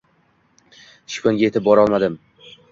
Shiyponga 1.17 1.45
yetib 1.45 1.71
borolmadim 1.71 2.19